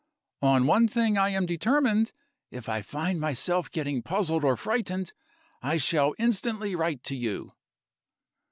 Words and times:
On 0.41 0.65
one 0.65 0.87
thing 0.87 1.15
I 1.15 1.29
am 1.29 1.45
determined. 1.45 2.11
If 2.49 2.67
I 2.67 2.81
find 2.81 3.19
myself 3.19 3.69
getting 3.69 4.01
puzzled 4.01 4.43
or 4.43 4.57
frightened, 4.57 5.13
I 5.61 5.77
shall 5.77 6.15
instantly 6.17 6.73
write 6.75 7.03
to 7.03 7.15
you." 7.15 7.53